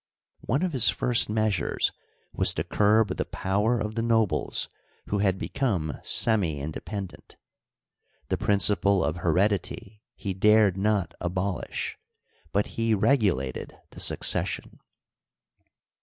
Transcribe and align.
One 0.47 0.63
of 0.63 0.73
his 0.73 0.89
first 0.89 1.29
measures 1.29 1.91
was 2.33 2.55
to 2.55 2.63
curb 2.63 3.09
the 3.17 3.23
power 3.25 3.77
of 3.77 3.93
the 3.93 4.01
nobles 4.01 4.67
who 5.09 5.19
had 5.19 5.37
become 5.37 5.99
semi 6.01 6.59
independent. 6.59 7.35
The 8.29 8.37
principle 8.37 9.03
of 9.03 9.17
heredity 9.17 10.01
he 10.15 10.33
dared 10.33 10.75
not 10.75 11.13
abolish, 11.21 11.99
but 12.51 12.65
he 12.81 12.95
regulated 12.95 13.77
the 13.91 13.99
succession. 13.99 14.79